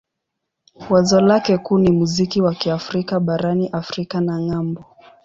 [0.89, 4.85] Wazo lake kuu ni muziki wa Kiafrika barani Afrika na ng'ambo.